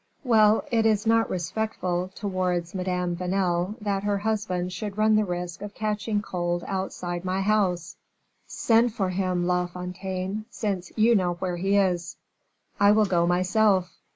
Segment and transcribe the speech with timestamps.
[0.23, 5.61] "Well, it is not respectful towards Madame Vanel that her husband should run the risk
[5.61, 7.97] of catching cold outside my house;
[8.47, 12.17] send for him, La Fontaine, since you know where he is."
[12.79, 13.93] "I will go myself."